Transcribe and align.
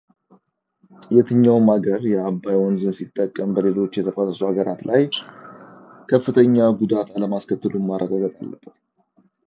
የትኛውም 1.15 1.67
አገር 1.73 2.01
የአባይ 2.13 2.57
ወንዝን 2.63 2.95
ሲጠቀም 2.99 3.51
በሌሎች 3.57 3.99
የተፋሰሱ 3.99 4.41
አገራት 4.49 4.81
ላይ 4.91 5.01
ከፍተኛ 6.13 6.57
ጉዳት 6.81 7.09
አለማስከተሉን 7.17 7.89
ማረጋገጥ 7.91 8.35
አለበት። 8.43 8.75